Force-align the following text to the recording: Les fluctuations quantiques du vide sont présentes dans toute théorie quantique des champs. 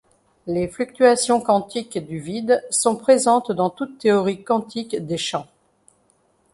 Les 0.47 0.67
fluctuations 0.67 1.39
quantiques 1.39 1.99
du 1.99 2.19
vide 2.19 2.63
sont 2.71 2.95
présentes 2.95 3.51
dans 3.51 3.69
toute 3.69 3.99
théorie 3.99 4.43
quantique 4.43 4.95
des 4.95 5.17
champs. 5.19 5.45